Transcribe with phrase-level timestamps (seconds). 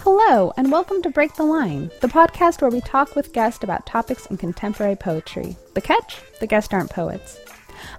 [0.00, 3.86] Hello, and welcome to Break the Line, the podcast where we talk with guests about
[3.86, 5.56] topics in contemporary poetry.
[5.74, 6.20] The catch?
[6.40, 7.40] The guests aren't poets.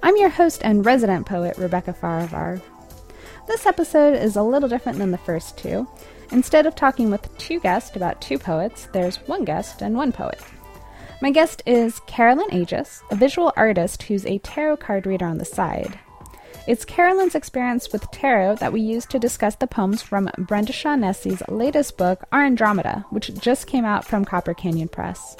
[0.02, 2.62] I'm your host and resident poet, Rebecca Farivar.
[3.48, 5.88] This episode is a little different than the first two.
[6.32, 10.40] Instead of talking with two guests about two poets, there's one guest and one poet.
[11.22, 15.46] My guest is Carolyn Aegis, a visual artist who's a tarot card reader on the
[15.46, 16.00] side.
[16.68, 21.42] It's Carolyn's experience with tarot that we use to discuss the poems from Brenda Shaughnessy's
[21.48, 25.38] latest book, Our Andromeda, which just came out from Copper Canyon Press.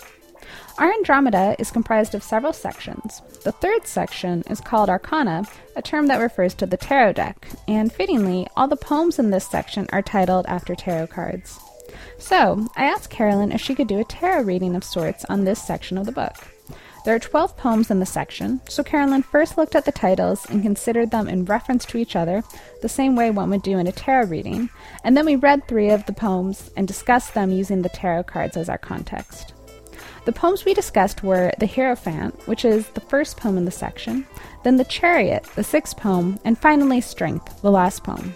[0.78, 3.22] Our Andromeda is comprised of several sections.
[3.44, 7.92] The third section is called Arcana, a term that refers to the tarot deck, and
[7.92, 11.60] fittingly, all the poems in this section are titled after tarot cards.
[12.18, 15.62] So, I asked Carolyn if she could do a tarot reading of sorts on this
[15.62, 16.36] section of the book.
[17.08, 20.62] There are 12 poems in the section, so Carolyn first looked at the titles and
[20.62, 22.44] considered them in reference to each other,
[22.82, 24.70] the same way one would do in a tarot reading,
[25.06, 28.58] and then we read three of the poems and discussed them using the tarot cards
[28.58, 29.54] as our context.
[30.26, 34.28] The poems we discussed were The Hierophant, which is the first poem in the section,
[34.66, 38.36] then The Chariot, the sixth poem, and finally Strength, the last poem.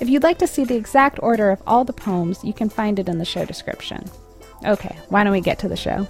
[0.00, 2.98] If you'd like to see the exact order of all the poems, you can find
[2.98, 4.04] it in the show description.
[4.66, 6.08] Okay, why don't we get to the show?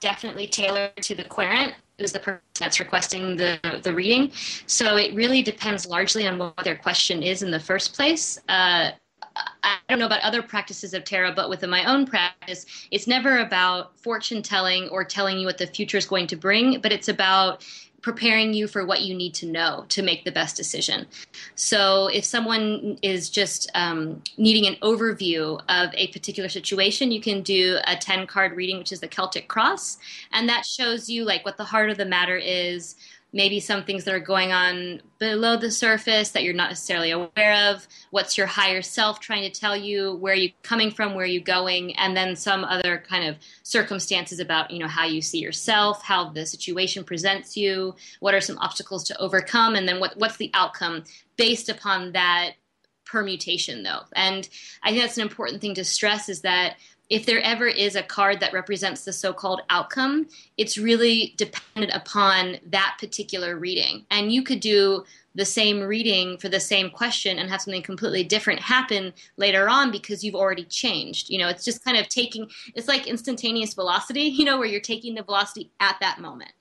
[0.00, 4.30] Definitely tailored to the querent, who's the person that's requesting the, the reading.
[4.66, 8.38] So it really depends largely on what their question is in the first place.
[8.48, 8.90] Uh,
[9.62, 13.38] I don't know about other practices of tarot, but within my own practice, it's never
[13.38, 17.08] about fortune telling or telling you what the future is going to bring, but it's
[17.08, 17.66] about
[18.02, 21.06] preparing you for what you need to know to make the best decision.
[21.54, 27.42] So, if someone is just um, needing an overview of a particular situation, you can
[27.42, 29.98] do a 10 card reading, which is the Celtic Cross.
[30.32, 32.96] And that shows you like what the heart of the matter is,
[33.32, 37.70] maybe some things that are going on below the surface that you're not necessarily aware
[37.70, 37.86] of.
[38.10, 40.14] What's your higher self trying to tell you?
[40.16, 41.14] Where are you coming from?
[41.14, 41.96] Where are you going?
[41.96, 46.30] And then some other kind of circumstances about you know how you see yourself how
[46.30, 47.94] the situation presents you.
[48.20, 49.74] What are some obstacles to overcome?
[49.74, 51.04] And then what, what's the outcome
[51.36, 52.52] based upon that
[53.04, 54.00] permutation though?
[54.14, 54.48] And
[54.82, 56.76] i think that's an important thing to stress is that
[57.10, 61.94] if there ever is a card that represents the so called outcome, it's really dependent
[61.94, 64.06] upon that particular reading.
[64.10, 65.04] And you could do
[65.34, 69.90] the same reading for the same question and have something completely different happen later on
[69.90, 71.30] because you've already changed.
[71.30, 74.80] You know, it's just kind of taking, it's like instantaneous velocity, you know, where you're
[74.80, 76.52] taking the velocity at that moment.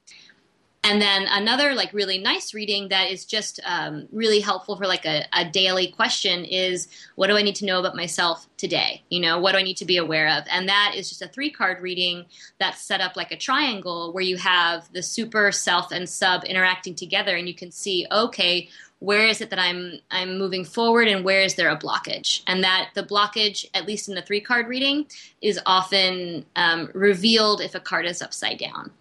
[0.83, 5.05] And then another like really nice reading that is just um, really helpful for like
[5.05, 9.03] a, a, daily question is what do I need to know about myself today?
[9.09, 10.43] You know, what do I need to be aware of?
[10.49, 12.25] And that is just a three card reading
[12.59, 16.95] that's set up like a triangle where you have the super, self, and sub interacting
[16.95, 18.67] together, and you can see okay,
[18.99, 22.41] where is it that I'm I'm moving forward, and where is there a blockage?
[22.47, 25.05] And that the blockage, at least in the three card reading,
[25.41, 28.91] is often um, revealed if a card is upside down.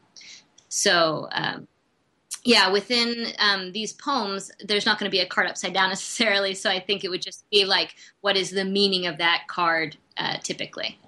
[0.69, 1.67] So um,
[2.45, 6.55] yeah, within um, these poems, there's not going to be a card upside down necessarily.
[6.55, 9.97] So I think it would just be like, what is the meaning of that card
[10.17, 10.99] uh, typically?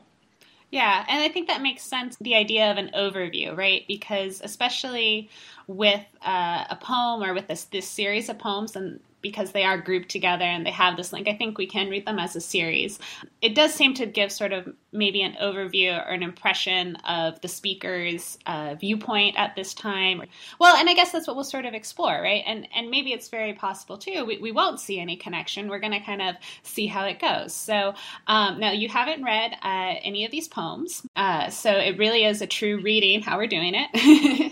[0.70, 2.16] Yeah, and I think that makes sense.
[2.19, 3.84] The idea of an overview, right?
[3.87, 5.28] Because especially
[5.66, 9.78] with uh, a poem or with this this series of poems, and because they are
[9.78, 12.41] grouped together and they have this link, I think we can read them as a
[12.41, 12.99] series.
[13.41, 17.49] It does seem to give sort of maybe an overview or an impression of the
[17.49, 20.22] speaker's uh, viewpoint at this time.
[20.59, 22.43] Well, and I guess that's what we'll sort of explore, right?
[22.47, 24.25] And and maybe it's very possible too.
[24.27, 25.69] We, we won't see any connection.
[25.69, 27.55] We're going to kind of see how it goes.
[27.55, 27.94] So
[28.27, 32.43] um, now you haven't read uh, any of these poems, uh, so it really is
[32.43, 34.51] a true reading how we're doing it.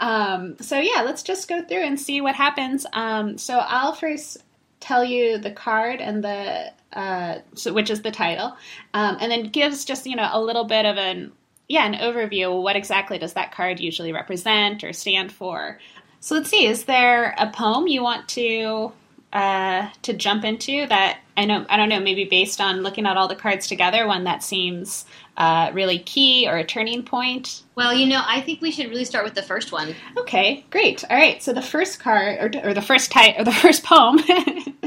[0.00, 2.86] um, so yeah, let's just go through and see what happens.
[2.92, 4.38] Um, so I'll first
[4.80, 8.56] tell you the card and the uh, so, which is the title,
[8.94, 11.32] um, and then gives just you know a little bit of an
[11.68, 12.60] yeah an overview.
[12.60, 15.78] What exactly does that card usually represent or stand for?
[16.20, 16.66] So let's see.
[16.66, 18.92] Is there a poem you want to
[19.32, 23.16] uh, to jump into that I know I don't know maybe based on looking at
[23.16, 25.06] all the cards together, one that seems
[25.36, 27.62] uh, really key or a turning point?
[27.74, 29.94] Well, you know, I think we should really start with the first one.
[30.18, 31.02] Okay, great.
[31.08, 34.16] All right, so the first card, or, or the first type, or the first poem,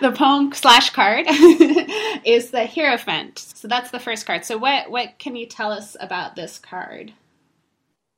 [0.00, 3.38] the poem slash card is the Hierophant.
[3.38, 4.46] So that's the first card.
[4.46, 7.12] So what what can you tell us about this card?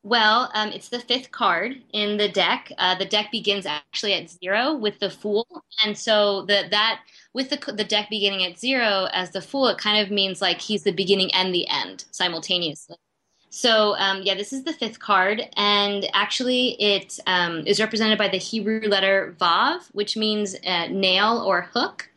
[0.04, 2.72] Well, um, it's the fifth card in the deck.
[2.76, 5.46] Uh, the deck begins actually at zero with the Fool,
[5.84, 7.02] and so the that
[7.34, 10.60] with the the deck beginning at zero as the Fool, it kind of means like
[10.60, 12.96] he's the beginning and the end simultaneously.
[13.50, 18.28] So um, yeah, this is the fifth card, and actually it um, is represented by
[18.28, 22.08] the Hebrew letter Vav, which means uh, nail or hook.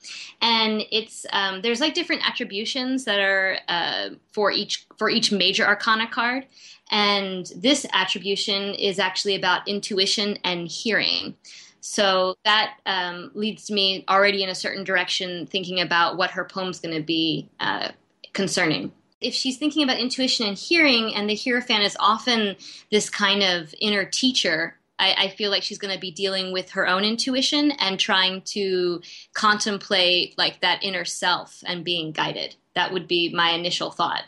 [0.42, 5.66] And it's um, there's like different attributions that are uh, for each for each major
[5.66, 6.46] Arcana card,
[6.92, 11.36] and this attribution is actually about intuition and hearing.
[11.82, 16.80] So that um, leads me already in a certain direction, thinking about what her poem's
[16.80, 17.90] going to be uh,
[18.34, 18.92] concerning
[19.22, 22.56] if she's thinking about intuition and hearing, and the Hierophant is often
[22.92, 26.72] this kind of inner teacher, I, I feel like she's going to be dealing with
[26.72, 29.02] her own intuition and trying to
[29.34, 32.56] contemplate like that inner self and being guided.
[32.76, 34.24] That would be my initial thought.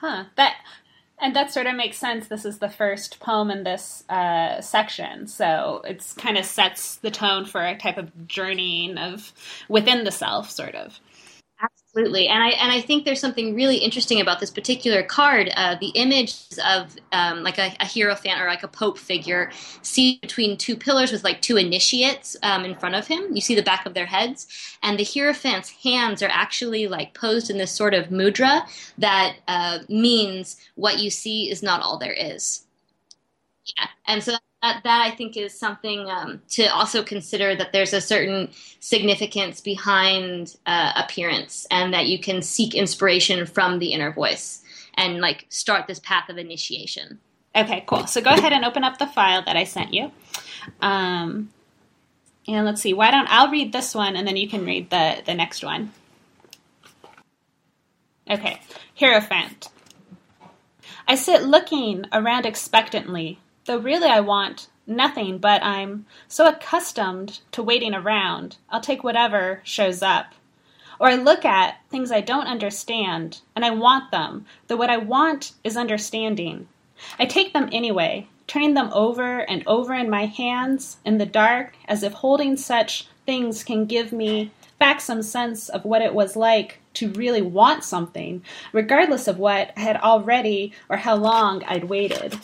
[0.00, 0.24] Huh.
[0.36, 0.56] That
[1.22, 2.26] and that sort of makes sense.
[2.26, 7.10] This is the first poem in this uh, section, so it's kind of sets the
[7.10, 9.32] tone for a type of journeying of
[9.68, 11.00] within the self, sort of.
[11.94, 15.50] Absolutely, and I and I think there's something really interesting about this particular card.
[15.54, 16.34] Uh, the image
[16.66, 19.50] of um, like a, a hierophant or like a pope figure,
[19.82, 23.22] see between two pillars with like two initiates um, in front of him.
[23.34, 24.46] You see the back of their heads,
[24.82, 28.62] and the hierophant's hands are actually like posed in this sort of mudra
[28.96, 32.64] that uh, means what you see is not all there is.
[33.78, 37.92] Yeah, and so that, that I think is something um, to also consider that there's
[37.92, 44.12] a certain significance behind uh, appearance and that you can seek inspiration from the inner
[44.12, 44.62] voice
[44.94, 47.18] and like start this path of initiation.
[47.56, 48.06] Okay, cool.
[48.06, 50.12] So go ahead and open up the file that I sent you.
[50.80, 51.50] Um,
[52.46, 55.22] and let's see, why don't I'll read this one and then you can read the,
[55.26, 55.92] the next one.
[58.30, 58.60] Okay,
[58.98, 59.68] Hierophant.
[61.08, 67.62] I sit looking around expectantly Though really I want nothing, but I'm so accustomed to
[67.62, 70.34] waiting around, I'll take whatever shows up.
[70.98, 74.96] Or I look at things I don't understand, and I want them, though what I
[74.96, 76.68] want is understanding.
[77.18, 81.76] I take them anyway, turning them over and over in my hands in the dark,
[81.86, 86.34] as if holding such things can give me back some sense of what it was
[86.34, 88.42] like to really want something,
[88.72, 92.36] regardless of what I had already or how long I'd waited.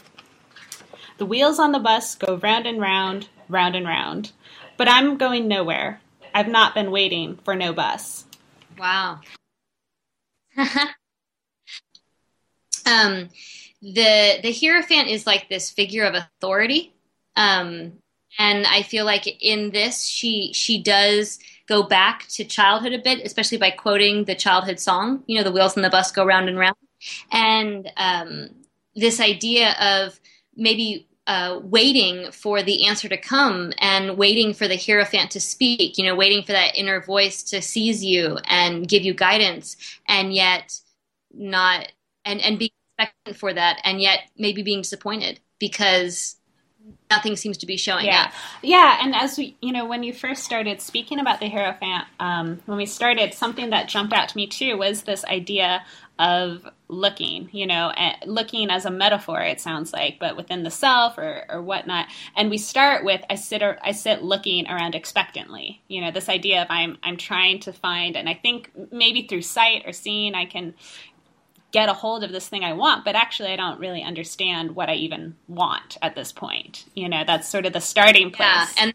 [1.19, 4.31] The wheels on the bus go round and round, round and round.
[4.77, 6.01] But I'm going nowhere.
[6.33, 8.25] I've not been waiting for no bus.
[8.79, 9.19] Wow.
[12.87, 13.29] um,
[13.83, 16.95] the the Hierophant is like this figure of authority.
[17.35, 17.95] Um,
[18.39, 23.25] and I feel like in this she she does go back to childhood a bit,
[23.25, 25.25] especially by quoting the childhood song.
[25.27, 26.77] You know, the wheels on the bus go round and round,
[27.33, 28.51] and um,
[28.95, 30.21] this idea of
[30.57, 35.99] maybe uh, waiting for the answer to come and waiting for the hierophant to speak,
[35.99, 39.77] you know, waiting for that inner voice to seize you and give you guidance,
[40.09, 40.81] and yet
[41.33, 41.93] not,
[42.25, 46.37] and, and being expectant for that, and yet maybe being disappointed because
[47.11, 48.23] nothing seems to be showing yeah.
[48.23, 48.33] up.
[48.63, 52.63] Yeah, and as we, you know, when you first started speaking about the Hierophant, um,
[52.65, 55.85] when we started, something that jumped out to me too was this idea
[56.19, 57.93] of looking, you know,
[58.27, 62.07] looking as a metaphor, it sounds like, but within the self or, or whatnot.
[62.37, 66.29] And we start with I sit or, I sit looking around expectantly, you know, this
[66.29, 70.35] idea of I'm I'm trying to find, and I think maybe through sight or seeing,
[70.35, 70.75] I can
[71.71, 74.89] get a hold of this thing I want, but actually I don't really understand what
[74.89, 76.87] I even want at this point.
[76.95, 78.49] You know, that's sort of the starting place.
[78.49, 78.95] Yeah, and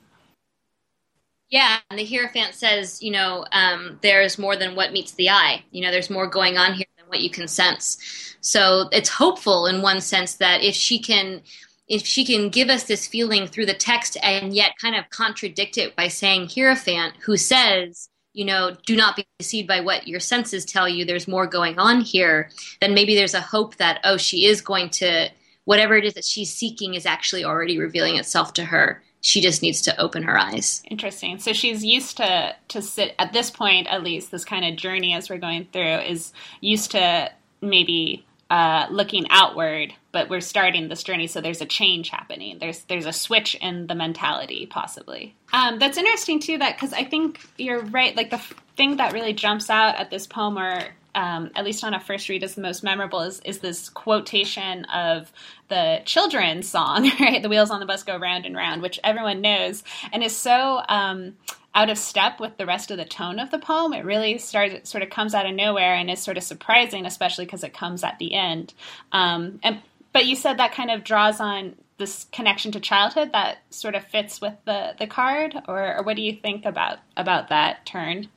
[1.49, 5.63] yeah, and the Hierophant says, you know, um, there's more than what meets the eye.
[5.71, 7.97] You know, there's more going on here what you can sense.
[8.41, 11.41] So it's hopeful in one sense that if she can
[11.87, 15.77] if she can give us this feeling through the text and yet kind of contradict
[15.77, 20.21] it by saying Hierophant, who says, you know, do not be deceived by what your
[20.21, 21.05] senses tell you.
[21.05, 22.49] There's more going on here.
[22.79, 25.29] Then maybe there's a hope that, oh, she is going to,
[25.65, 29.03] whatever it is that she's seeking is actually already revealing itself to her.
[29.23, 30.83] She just needs to open her eyes.
[30.91, 31.39] Interesting.
[31.39, 35.13] So she's used to to sit at this point, at least this kind of journey
[35.13, 41.01] as we're going through is used to maybe uh, looking outward, but we're starting this
[41.01, 42.59] journey, so there's a change happening.
[42.59, 45.35] There's there's a switch in the mentality, possibly.
[45.53, 46.57] Um, that's interesting too.
[46.57, 48.15] That because I think you're right.
[48.15, 50.83] Like the f- thing that really jumps out at this poem, or
[51.15, 53.21] um, at least on a first read, is the most memorable.
[53.21, 55.31] Is is this quotation of
[55.69, 57.41] the children's song, right?
[57.41, 60.81] The wheels on the bus go round and round, which everyone knows, and is so.
[60.87, 61.35] Um,
[61.75, 63.93] out of step with the rest of the tone of the poem.
[63.93, 67.45] It really starts, sort of comes out of nowhere and is sort of surprising, especially
[67.45, 68.73] because it comes at the end.
[69.11, 73.59] Um, and But you said that kind of draws on this connection to childhood that
[73.69, 77.49] sort of fits with the the card, or, or what do you think about about
[77.49, 78.29] that turn?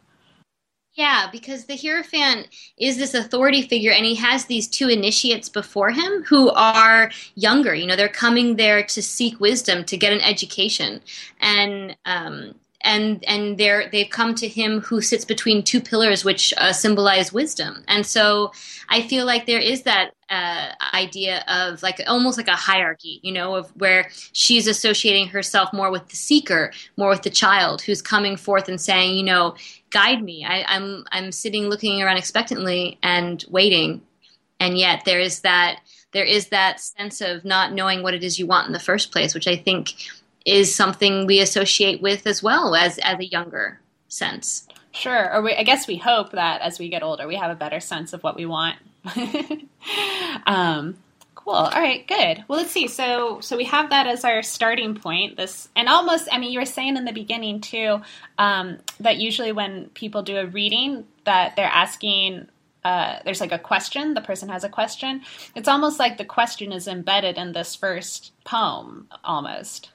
[0.96, 2.48] Yeah, because the Hierophant
[2.78, 7.74] is this authority figure, and he has these two initiates before him who are younger.
[7.74, 11.02] You know, they're coming there to seek wisdom, to get an education,
[11.38, 12.54] and um,
[12.86, 17.32] and and they're they've come to him who sits between two pillars which uh, symbolize
[17.32, 17.84] wisdom.
[17.88, 18.52] And so
[18.88, 23.32] i feel like there is that uh, idea of like almost like a hierarchy you
[23.32, 28.02] know of where she's associating herself more with the seeker more with the child who's
[28.02, 29.54] coming forth and saying you know
[29.90, 30.44] guide me.
[30.44, 34.02] I, i'm i'm sitting looking around expectantly and waiting.
[34.58, 35.80] And yet there is that
[36.12, 39.12] there is that sense of not knowing what it is you want in the first
[39.12, 39.94] place which i think
[40.46, 44.66] is something we associate with as well as as a younger sense.
[44.92, 47.54] Sure, or we, I guess we hope that as we get older, we have a
[47.54, 48.76] better sense of what we want.
[50.46, 50.96] um,
[51.34, 51.52] cool.
[51.52, 52.44] All right, good.
[52.48, 52.88] Well, let's see.
[52.88, 55.36] So, so we have that as our starting point.
[55.36, 58.00] This, and almost, I mean, you were saying in the beginning too
[58.38, 62.48] um, that usually when people do a reading, that they're asking
[62.86, 65.20] uh, there's like a question, the person has a question.
[65.56, 69.90] It's almost like the question is embedded in this first poem, almost.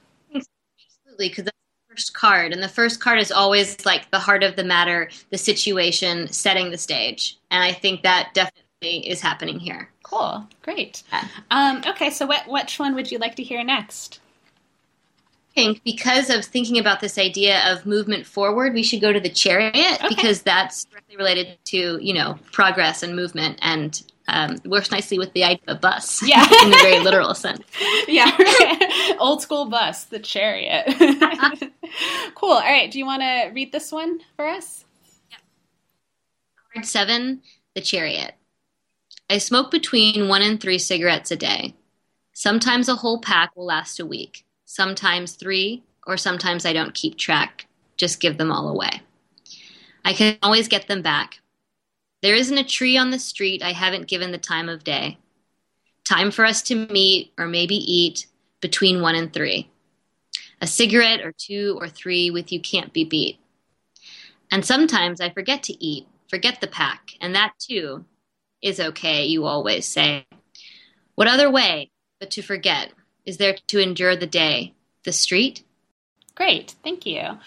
[1.28, 1.56] Because that's
[1.88, 5.10] the first card, and the first card is always like the heart of the matter,
[5.30, 9.88] the situation, setting the stage, and I think that definitely is happening here.
[10.02, 11.02] Cool, great.
[11.12, 11.28] Yeah.
[11.50, 14.20] Um, okay, so what which one would you like to hear next?
[15.52, 19.20] I think because of thinking about this idea of movement forward, we should go to
[19.20, 20.08] the chariot okay.
[20.08, 25.32] because that's directly related to you know progress and movement and um, works nicely with
[25.32, 26.22] the idea of bus.
[26.26, 27.62] Yeah, in the very literal sense.
[28.08, 28.30] Yeah,
[29.22, 30.86] old school bus, the chariot.
[32.34, 32.50] cool.
[32.50, 32.90] All right.
[32.90, 34.84] Do you want to read this one for us?
[35.30, 35.38] Yeah.
[36.72, 37.42] Card seven,
[37.74, 38.34] the chariot.
[39.30, 41.74] I smoke between one and three cigarettes a day.
[42.32, 44.44] Sometimes a whole pack will last a week.
[44.64, 47.66] Sometimes three, or sometimes I don't keep track.
[47.96, 49.02] Just give them all away.
[50.04, 51.42] I can always get them back
[52.22, 55.18] there isn't a tree on the street I haven't given the time of day.
[56.04, 58.26] Time for us to meet or maybe eat
[58.62, 59.68] between one and three.
[60.62, 63.38] A cigarette or two or three with you can't be beat.
[64.50, 68.06] And sometimes I forget to eat, forget the pack, and that too
[68.62, 70.26] is okay, you always say.
[71.16, 71.90] What other way
[72.20, 72.92] but to forget
[73.26, 74.72] is there to endure the day,
[75.04, 75.64] the street?
[76.34, 77.38] Great, thank you.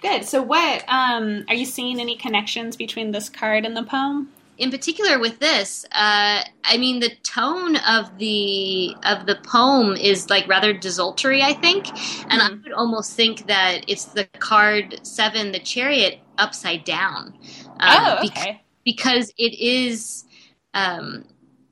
[0.00, 0.24] Good.
[0.24, 4.32] So, what um, are you seeing any connections between this card and the poem?
[4.58, 10.30] In particular, with this, uh, I mean, the tone of the of the poem is
[10.30, 11.42] like rather desultory.
[11.42, 12.40] I think, and mm-hmm.
[12.40, 17.38] I would almost think that it's the card seven, the chariot, upside down.
[17.78, 18.60] Um, oh, okay.
[18.84, 20.24] because it is.
[20.74, 21.24] Um,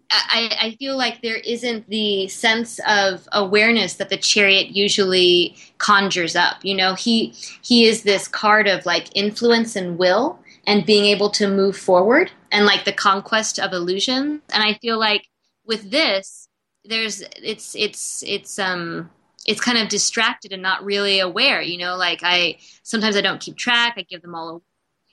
[0.08, 6.36] I, I, feel like there isn't the sense of awareness that the chariot usually conjures
[6.36, 6.64] up.
[6.64, 11.30] You know, he he is this card of like influence and will and being able
[11.30, 14.40] to move forward and like the conquest of illusion.
[14.50, 15.28] And I feel like
[15.66, 16.48] with this,
[16.86, 19.10] there's it's it's it's um
[19.46, 21.60] it's kind of distracted and not really aware.
[21.60, 23.94] You know, like I sometimes I don't keep track.
[23.98, 24.62] I give them all away.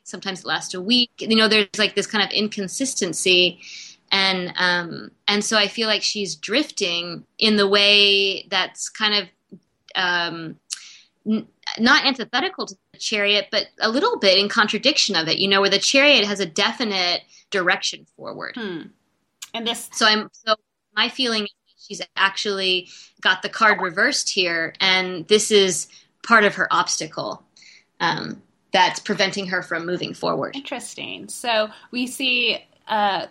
[0.06, 1.12] Sometimes it lasts a week.
[1.20, 3.60] You know, there's like this kind of inconsistency
[4.10, 9.28] and um, and so I feel like she's drifting in the way that's kind of
[9.96, 11.50] um,
[11.80, 15.38] not antithetical to the chariot, but a little bit in contradiction of it.
[15.38, 18.56] You know, where the chariot has a definite direction forward.
[18.56, 18.82] Hmm.
[19.54, 20.56] And this, so I'm so
[20.96, 22.90] my feeling is she's actually
[23.22, 25.88] got the card reversed here, and this is
[26.26, 27.44] part of her obstacle.
[28.00, 28.42] Um,
[28.74, 30.56] that's preventing her from moving forward.
[30.56, 31.30] Interesting.
[31.30, 33.28] So we see uh,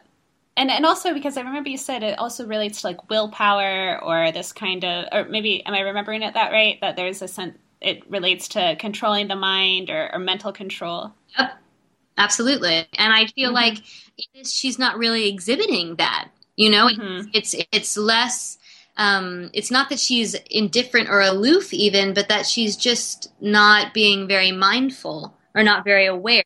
[0.57, 4.33] and and also because I remember you said it also relates to like willpower or
[4.33, 7.59] this kind of or maybe am I remembering it that right that there's a sense
[7.83, 11.13] it relates to controlling the mind or, or mental control.
[11.39, 11.53] Yep,
[12.19, 12.87] absolutely.
[12.99, 13.55] And I feel mm-hmm.
[13.55, 16.29] like she's not really exhibiting that.
[16.57, 17.29] You know, mm-hmm.
[17.33, 18.59] it's it's less.
[18.99, 24.29] Um, it's not that she's indifferent or aloof, even, but that she's just not being
[24.29, 26.43] very mindful or not very aware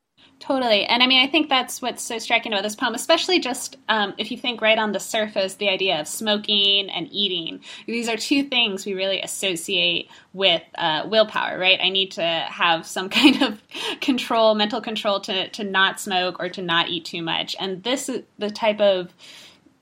[0.46, 0.84] Totally.
[0.84, 4.14] And I mean, I think that's what's so striking about this poem, especially just um,
[4.16, 7.62] if you think right on the surface, the idea of smoking and eating.
[7.86, 11.80] These are two things we really associate with uh, willpower, right?
[11.82, 13.60] I need to have some kind of
[14.00, 17.56] control, mental control to, to not smoke or to not eat too much.
[17.58, 19.12] And this is the type of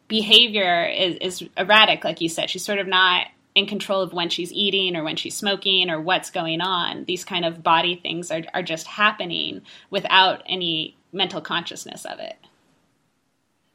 [0.08, 2.48] behavior is, is erratic, like you said.
[2.48, 6.00] She's sort of not in control of when she's eating or when she's smoking or
[6.00, 7.04] what's going on.
[7.04, 12.36] These kind of body things are, are just happening without any mental consciousness of it.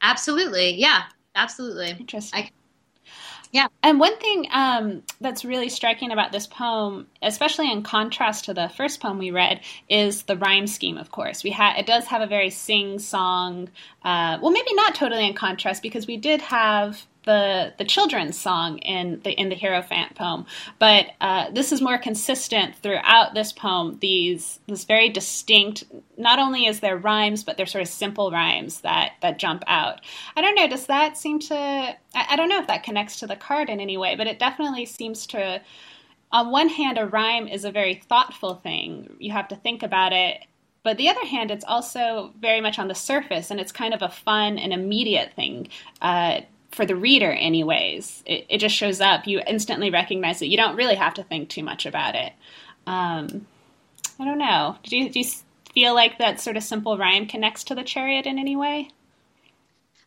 [0.01, 0.75] Absolutely.
[0.75, 1.03] Yeah,
[1.35, 1.91] absolutely.
[1.91, 2.43] Interesting.
[2.43, 2.51] I-
[3.51, 3.67] Yeah.
[3.81, 8.69] And one thing um, that's really striking about this poem, especially in contrast to the
[8.69, 10.97] first poem we read, is the rhyme scheme.
[10.97, 13.69] Of course, we had it does have a very sing-song.
[14.03, 18.79] Uh, well, maybe not totally in contrast because we did have the the children's song
[18.79, 20.47] in the in the Hierophant poem,
[20.79, 23.99] but uh, this is more consistent throughout this poem.
[24.01, 25.83] These this very distinct.
[26.17, 30.01] Not only is there rhymes, but they're sort of simple rhymes that that jump out.
[30.35, 30.67] I don't know.
[30.67, 31.55] Does that seem to?
[31.55, 34.39] I, I don't know if that connects to the card in any way, but it
[34.39, 35.61] definitely seems to.
[36.31, 39.15] On one hand, a rhyme is a very thoughtful thing.
[39.19, 40.45] You have to think about it
[40.81, 44.01] but the other hand, it's also very much on the surface, and it's kind of
[44.01, 45.67] a fun and immediate thing.
[46.01, 46.41] Uh,
[46.79, 48.23] for the reader anyways.
[48.25, 49.27] It, it, just shows up.
[49.27, 50.45] You instantly recognize it.
[50.45, 52.31] You don't really have to think too much about it.
[52.87, 53.45] Um,
[54.17, 54.77] i don't know.
[54.83, 55.25] Do you, do you
[55.73, 58.91] feel like that sort of simple rhyme connects to the chariot in any way?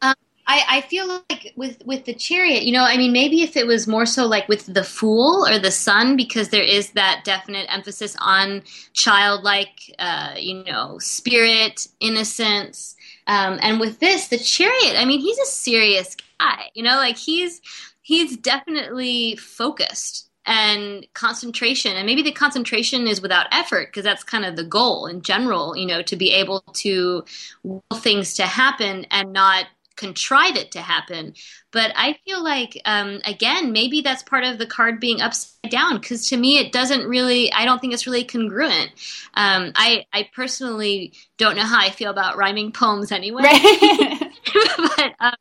[0.01, 0.15] Um,
[0.47, 3.67] I, I feel like with with the chariot, you know, I mean, maybe if it
[3.67, 7.67] was more so like with the fool or the sun, because there is that definite
[7.69, 8.63] emphasis on
[8.95, 15.39] childlike, uh, you know, spirit, innocence, um, and with this, the chariot, I mean, he's
[15.39, 16.71] a serious guy.
[16.75, 17.61] You know, like he's
[18.03, 24.45] he's definitely focused and concentration and maybe the concentration is without effort because that's kind
[24.45, 27.25] of the goal in general you know to be able to
[27.63, 31.33] will things to happen and not contrive it to happen
[31.71, 36.01] but i feel like um, again maybe that's part of the card being upside down
[36.01, 38.91] because to me it doesn't really i don't think it's really congruent
[39.35, 44.33] um, i i personally don't know how i feel about rhyming poems anyway right.
[44.97, 45.35] but um,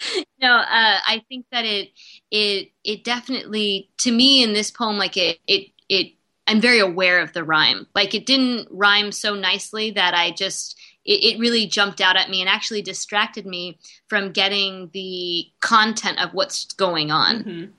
[0.40, 0.64] no, uh,
[1.06, 1.90] I think that it
[2.30, 6.12] it it definitely to me in this poem like it it it
[6.46, 7.86] I'm very aware of the rhyme.
[7.94, 12.28] Like it didn't rhyme so nicely that I just it, it, really jumped out at
[12.28, 13.78] me and actually distracted me
[14.08, 17.44] from getting the content of what's going on.
[17.44, 17.70] Mm-hmm.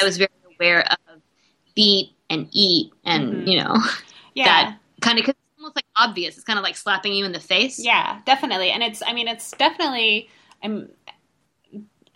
[0.00, 1.20] I was very aware of
[1.74, 3.48] beat and eat and mm-hmm.
[3.48, 3.76] you know
[4.34, 4.44] yeah.
[4.44, 6.36] that kind of almost like obvious.
[6.36, 7.78] It's kind of like slapping you in the face.
[7.82, 8.70] Yeah, definitely.
[8.70, 10.28] And it's I mean it's definitely
[10.62, 10.88] I'm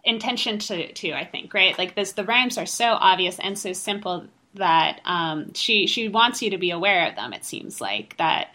[0.04, 3.72] intention to to I think right like this the rhymes are so obvious and so
[3.72, 7.32] simple that um, she she wants you to be aware of them.
[7.32, 8.48] It seems like that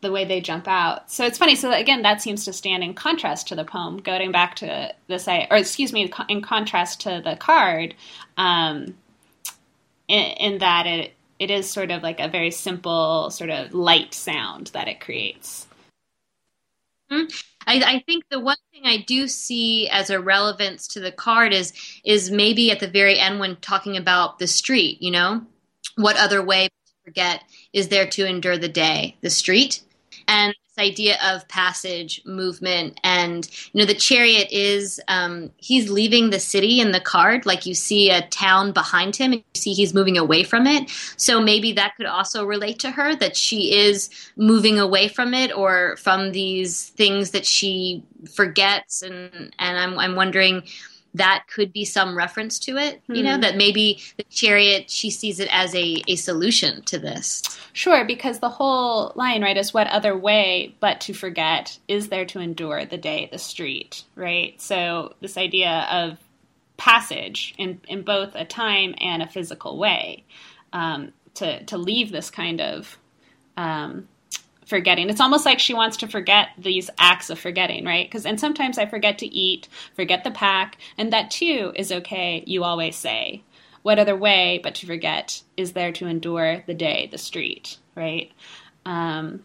[0.00, 1.10] the way they jump out.
[1.10, 1.56] So it's funny.
[1.56, 3.98] So again, that seems to stand in contrast to the poem.
[3.98, 7.94] Going back to this, or excuse me, in contrast to the card,
[8.36, 8.94] um,
[10.06, 14.12] in, in that it it is sort of like a very simple, sort of light
[14.12, 15.67] sound that it creates.
[17.10, 17.26] Mm-hmm.
[17.66, 21.54] I, I, think the one thing I do see as a relevance to the card
[21.54, 21.72] is
[22.04, 25.00] is maybe at the very end when talking about the street.
[25.00, 25.46] You know,
[25.96, 29.16] what other way to forget is there to endure the day?
[29.22, 29.82] The street,
[30.26, 33.00] and idea of passage movement.
[33.04, 37.46] And you know the chariot is um, he's leaving the city in the card.
[37.46, 40.90] Like you see a town behind him and you see he's moving away from it.
[41.16, 45.56] So maybe that could also relate to her that she is moving away from it
[45.56, 49.02] or from these things that she forgets.
[49.02, 50.62] And and i'm, I'm wondering
[51.14, 53.40] that could be some reference to it you know hmm.
[53.40, 57.42] that maybe the chariot she sees it as a, a solution to this
[57.72, 62.26] sure because the whole line right is what other way but to forget is there
[62.26, 66.18] to endure the day the street right so this idea of
[66.78, 70.24] passage in, in both a time and a physical way
[70.72, 72.96] um, to, to leave this kind of
[73.58, 74.08] um,
[74.68, 75.08] forgetting.
[75.08, 78.06] It's almost like she wants to forget these acts of forgetting, right?
[78.06, 82.44] Because and sometimes I forget to eat, forget the pack, and that too is okay.
[82.46, 83.42] You always say,
[83.82, 88.30] "What other way but to forget is there to endure the day, the street?" Right?
[88.84, 89.42] Um,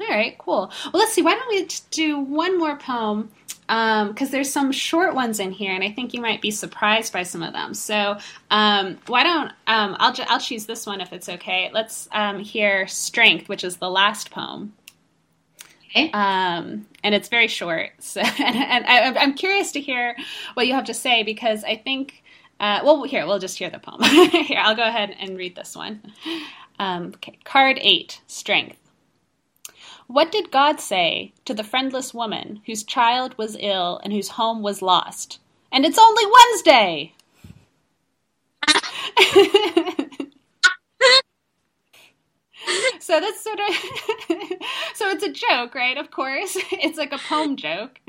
[0.00, 0.70] all right, cool.
[0.84, 1.22] Well, let's see.
[1.22, 3.30] Why don't we do one more poem?
[3.66, 7.12] because um, there's some short ones in here, and I think you might be surprised
[7.12, 7.74] by some of them.
[7.74, 8.16] So
[8.50, 11.70] um, why don't um, I'll I'll choose this one if it's okay.
[11.72, 14.72] Let's um, hear "Strength," which is the last poem.
[15.90, 16.12] Okay.
[16.12, 20.16] Um, and it's very short, so and, and I, am curious to hear
[20.54, 22.22] what you have to say because I think.
[22.58, 24.02] Uh, well, here we'll just hear the poem.
[24.30, 26.00] here, I'll go ahead and read this one.
[26.78, 28.78] Um, okay, card eight, strength.
[30.08, 34.62] What did God say to the friendless woman whose child was ill and whose home
[34.62, 35.40] was lost?
[35.72, 37.12] And it's only Wednesday!
[43.00, 43.76] so that's sort of
[44.94, 48.00] so it's a joke right of course it's like a poem joke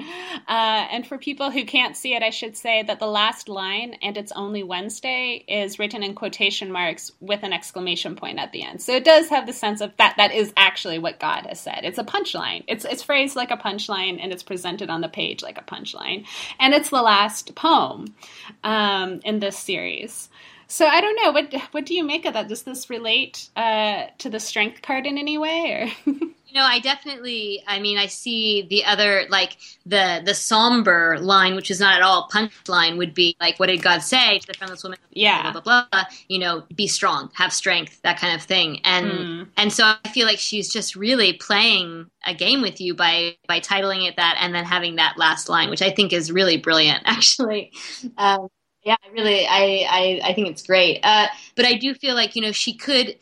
[0.47, 3.95] Uh, and for people who can't see it, I should say that the last line,
[4.01, 8.63] and it's only Wednesday, is written in quotation marks with an exclamation point at the
[8.63, 8.81] end.
[8.81, 11.81] So it does have the sense of that that is actually what God has said.
[11.83, 12.65] It's a punchline.
[12.67, 16.25] It's it's phrased like a punchline, and it's presented on the page like a punchline.
[16.59, 18.15] And it's the last poem
[18.63, 20.29] um, in this series.
[20.67, 21.31] So I don't know.
[21.31, 22.49] What what do you make of that?
[22.49, 25.71] Does this relate uh, to the strength card in any way,
[26.05, 26.11] or?
[26.11, 27.63] you know, I definitely.
[27.65, 32.01] I mean, I see the other like the the somber line, which is not at
[32.01, 35.61] all punchline, would be like, "What did God say to the friendless woman?" Yeah, blah
[35.61, 36.03] blah blah.
[36.27, 38.81] You know, be strong, have strength, that kind of thing.
[38.83, 39.47] And mm.
[39.55, 43.61] and so I feel like she's just really playing a game with you by by
[43.61, 47.03] titling it that, and then having that last line, which I think is really brilliant,
[47.05, 47.71] actually.
[48.17, 48.49] Um,
[48.83, 50.99] yeah, really, I, I, I think it's great.
[51.03, 53.15] Uh, but I do feel like you know she could.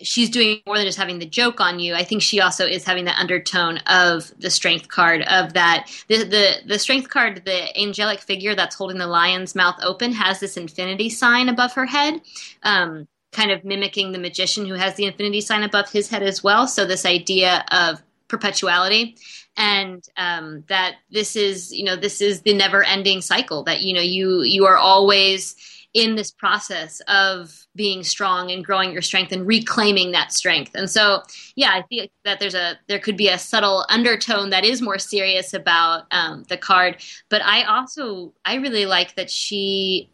[0.00, 1.94] She's doing more than just having the joke on you.
[1.94, 6.22] I think she also is having that undertone of the strength card of that the
[6.22, 10.56] the the strength card, the angelic figure that's holding the lion's mouth open has this
[10.56, 12.20] infinity sign above her head.
[12.62, 16.42] Um, kind of mimicking the magician who has the infinity sign above his head as
[16.42, 16.66] well.
[16.66, 19.16] So this idea of perpetuality
[19.58, 23.92] and um, that this is you know this is the never ending cycle that you
[23.92, 25.56] know you you are always
[25.94, 30.72] in this process of being strong and growing your strength and reclaiming that strength.
[30.74, 31.22] And so
[31.56, 34.98] yeah i think that there's a there could be a subtle undertone that is more
[34.98, 37.02] serious about um, the card.
[37.28, 40.10] But i also i really like that she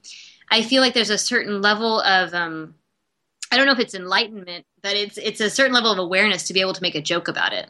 [0.51, 2.75] i feel like there's a certain level of um,
[3.53, 6.55] i don't know if it's enlightenment but it's it's a certain level of awareness to
[6.55, 7.69] be able to make a joke about it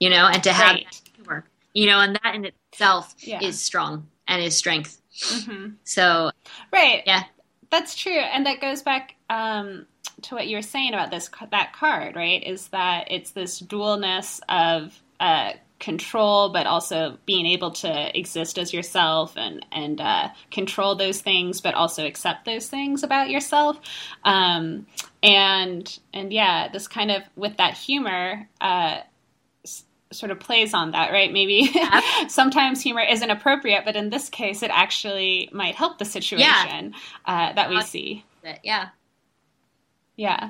[0.00, 1.00] you know, and to have right.
[1.14, 3.42] humor, you know, and that in itself yeah.
[3.42, 5.00] is strong and is strength.
[5.20, 5.74] Mm-hmm.
[5.84, 6.30] So,
[6.72, 7.24] right, yeah,
[7.70, 9.86] that's true, and that goes back um,
[10.22, 12.42] to what you were saying about this that card, right?
[12.42, 18.72] Is that it's this dualness of uh, control, but also being able to exist as
[18.72, 23.78] yourself and and uh, control those things, but also accept those things about yourself.
[24.24, 24.86] Um,
[25.22, 28.48] and and yeah, this kind of with that humor.
[28.60, 29.00] Uh,
[30.12, 31.32] sort of plays on that, right?
[31.32, 32.00] Maybe yeah.
[32.28, 36.90] sometimes humor isn't appropriate, but in this case, it actually might help the situation yeah.
[37.26, 38.24] uh, that we see.
[38.62, 38.88] Yeah.
[40.16, 40.48] Yeah.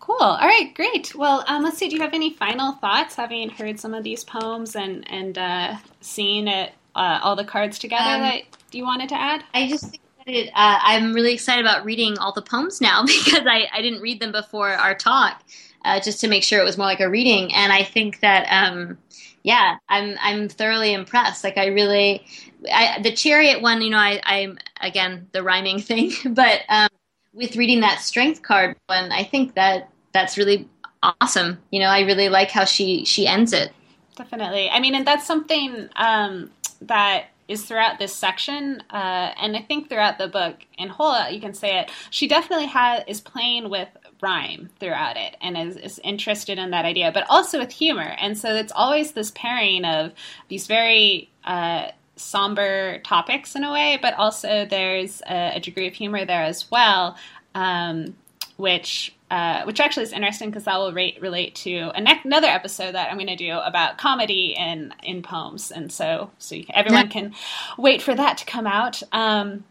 [0.00, 0.16] Cool.
[0.20, 0.72] All right.
[0.74, 1.14] Great.
[1.14, 1.88] Well, um, let's see.
[1.88, 5.76] Do you have any final thoughts, having heard some of these poems and and uh,
[6.00, 9.44] seeing it, uh, all the cards together um, that you wanted to add?
[9.54, 13.02] I just think that it, uh, I'm really excited about reading all the poems now
[13.06, 15.42] because I, I didn't read them before our talk
[15.84, 17.54] uh, just to make sure it was more like a reading.
[17.54, 18.98] And I think that, um,
[19.42, 21.44] yeah, I'm I'm thoroughly impressed.
[21.44, 22.26] Like I really,
[22.72, 26.88] I, the chariot one, you know, I, I'm again the rhyming thing, but um,
[27.32, 30.68] with reading that strength card one, I think that that's really
[31.02, 31.58] awesome.
[31.70, 33.72] You know, I really like how she she ends it.
[34.16, 34.68] Definitely.
[34.68, 36.50] I mean, and that's something um,
[36.82, 41.40] that is throughout this section, uh, and I think throughout the book in whole, you
[41.40, 41.90] can say it.
[42.10, 43.88] She definitely has is playing with
[44.20, 48.14] rhyme throughout it and is, is, interested in that idea, but also with humor.
[48.18, 50.12] And so it's always this pairing of
[50.48, 55.94] these very uh, somber topics in a way, but also there's a, a degree of
[55.94, 57.16] humor there as well,
[57.54, 58.16] um,
[58.56, 59.14] which.
[59.30, 63.18] Uh, which actually is interesting because that will rate, relate to another episode that I'm
[63.18, 67.34] going to do about comedy in in poems, and so so can, everyone can
[67.76, 69.02] wait for that to come out.
[69.12, 69.64] Um,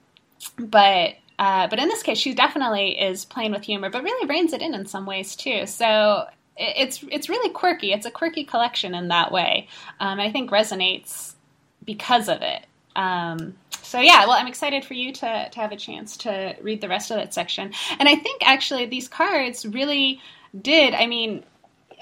[0.59, 4.53] but uh, but in this case, she definitely is playing with humor, but really reins
[4.53, 5.65] it in in some ways too.
[5.65, 6.25] So
[6.57, 7.93] it's it's really quirky.
[7.93, 9.67] It's a quirky collection in that way.
[9.99, 11.35] Um, I think resonates
[11.83, 12.65] because of it.
[12.95, 16.81] Um, so yeah, well, I'm excited for you to to have a chance to read
[16.81, 17.71] the rest of that section.
[17.99, 20.19] And I think actually these cards really
[20.59, 20.93] did.
[20.95, 21.43] I mean,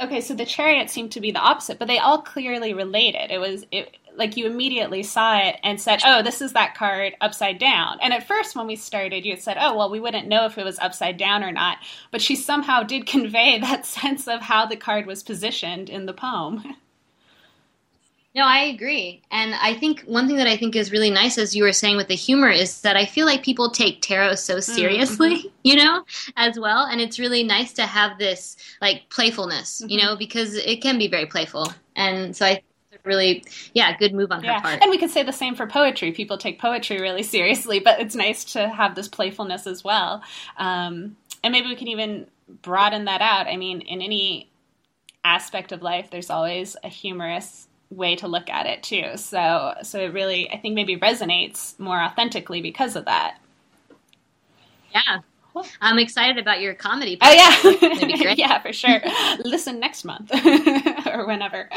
[0.01, 3.31] okay, so the chariot seemed to be the opposite, but they all clearly related.
[3.31, 7.15] It was it like you immediately saw it and said, "Oh, this is that card
[7.21, 10.27] upside down." And at first, when we started, you had said, "Oh, well, we wouldn't
[10.27, 11.77] know if it was upside down or not,"
[12.11, 16.13] but she somehow did convey that sense of how the card was positioned in the
[16.13, 16.75] poem.
[18.35, 19.21] No, I agree.
[19.31, 21.95] And I think one thing that I think is really nice, as you were saying
[21.95, 24.73] with the humor, is that I feel like people take tarot so mm-hmm.
[24.73, 25.47] seriously, mm-hmm.
[25.63, 26.03] you know,
[26.35, 26.85] as well.
[26.85, 29.89] And it's really nice to have this like playfulness, mm-hmm.
[29.89, 31.73] you know, because it can be very playful.
[31.95, 32.61] And so I
[33.05, 34.61] really yeah good move on her yeah.
[34.61, 34.81] part.
[34.81, 36.11] And we could say the same for poetry.
[36.11, 40.21] People take poetry really seriously but it's nice to have this playfulness as well.
[40.57, 42.27] Um, and maybe we can even
[42.61, 43.47] broaden that out.
[43.47, 44.49] I mean in any
[45.23, 49.17] aspect of life there's always a humorous way to look at it too.
[49.17, 53.39] So so it really i think maybe resonates more authentically because of that.
[54.93, 55.19] Yeah
[55.81, 57.17] I'm excited about your comedy.
[57.21, 58.99] Oh yeah, yeah, for sure.
[59.45, 60.31] Listen next month
[61.07, 61.69] or whenever.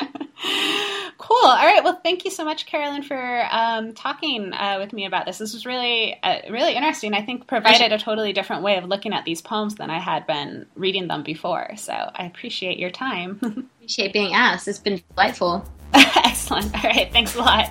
[1.18, 1.36] Cool.
[1.42, 1.82] All right.
[1.82, 5.38] Well, thank you so much, Carolyn, for um, talking uh, with me about this.
[5.38, 7.12] This was really, uh, really interesting.
[7.14, 10.26] I think provided a totally different way of looking at these poems than I had
[10.26, 11.72] been reading them before.
[11.76, 13.38] So I appreciate your time.
[13.42, 14.68] appreciate being asked.
[14.68, 15.68] It's been delightful.
[15.92, 16.74] Excellent.
[16.74, 17.12] All right.
[17.12, 17.70] Thanks a lot.